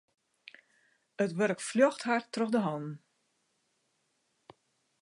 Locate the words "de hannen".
2.53-2.95